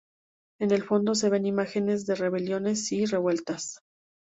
[0.59, 3.81] En el fondo se ven imágenes de rebeliones y revueltas.